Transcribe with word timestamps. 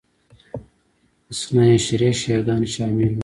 اثناعشري 1.31 2.09
شیعه 2.21 2.41
ګان 2.47 2.63
شامل 2.75 3.09
وو 3.11 3.19